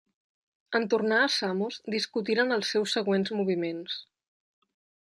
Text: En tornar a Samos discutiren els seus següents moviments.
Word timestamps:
En 0.79 0.87
tornar 0.93 1.19
a 1.25 1.27
Samos 1.33 1.77
discutiren 1.97 2.57
els 2.57 2.75
seus 2.77 2.99
següents 2.99 3.37
moviments. 3.43 4.03